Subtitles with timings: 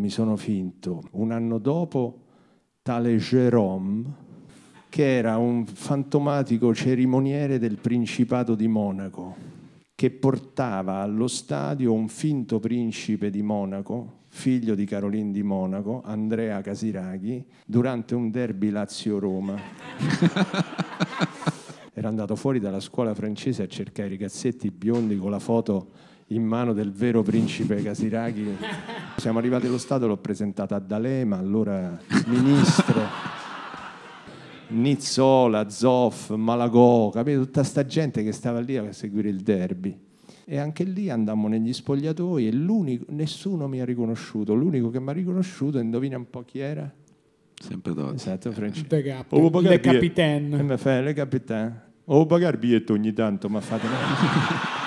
[0.00, 2.20] mi sono finto un anno dopo
[2.80, 4.04] tale Jérôme
[4.88, 9.36] che era un fantomatico cerimoniere del Principato di Monaco,
[9.94, 16.60] che portava allo stadio un finto principe di Monaco, figlio di Caroline di Monaco, Andrea
[16.62, 19.60] Casiraghi, durante un derby Lazio-Roma.
[21.92, 25.90] era andato fuori dalla scuola francese a cercare i ragazzetti biondi con la foto
[26.32, 28.56] in mano del vero principe Casiraghi.
[29.16, 33.02] Siamo arrivati allo Stato, l'ho presentata a D'Alema, allora ministro.
[34.68, 37.40] Nizzola, Zoff, Malagò, capito?
[37.40, 39.98] Tutta sta gente che stava lì a seguire il derby.
[40.44, 44.54] E anche lì andammo negli spogliatoi e nessuno mi ha riconosciuto.
[44.54, 46.92] L'unico che mi ha riconosciuto, indovina un po' chi era?
[47.54, 48.14] Sempre Dotti.
[48.14, 48.96] Esatto, Francesco.
[49.60, 50.58] Le capitaine.
[50.58, 51.82] E mi fa, le capitaine.
[52.04, 54.79] Ho pagato il biglietto ogni tanto, ma fate...